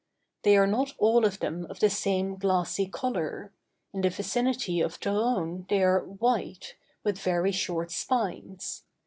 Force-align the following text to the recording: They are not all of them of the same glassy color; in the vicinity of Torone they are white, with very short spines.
They 0.41 0.57
are 0.57 0.65
not 0.65 0.95
all 0.97 1.25
of 1.25 1.37
them 1.37 1.67
of 1.69 1.79
the 1.79 1.87
same 1.91 2.35
glassy 2.37 2.87
color; 2.87 3.53
in 3.93 4.01
the 4.01 4.09
vicinity 4.09 4.81
of 4.81 4.99
Torone 4.99 5.67
they 5.69 5.83
are 5.83 5.99
white, 5.99 6.73
with 7.03 7.19
very 7.19 7.51
short 7.51 7.91
spines. 7.91 8.81